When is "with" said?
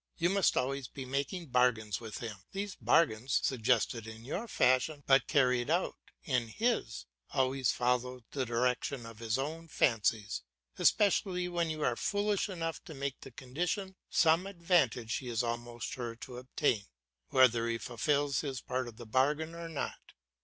2.01-2.17